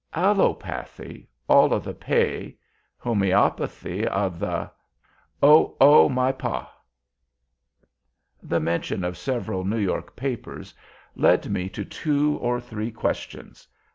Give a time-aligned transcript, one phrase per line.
[0.15, 1.27] ALLOPATHY.
[1.47, 2.55] ALL O' TH' PAY.
[2.97, 4.07] HOMŒOPATHY.
[4.07, 4.71] O, THE——!
[5.43, 5.77] O!
[5.79, 6.31] O, MY!
[6.31, 6.67] PAH!
[8.41, 10.73] The mention of several New York papers
[11.15, 13.67] led to two or three questions.